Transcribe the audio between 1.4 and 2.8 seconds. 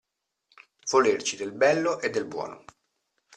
bello e del buono.